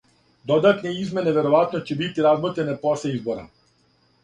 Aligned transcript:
Додатне 0.51 0.93
измене 1.01 1.33
вероватно 1.35 1.83
ће 1.91 1.99
бити 2.01 2.27
размотрене 2.29 2.77
после 2.89 3.15
избора. 3.19 3.47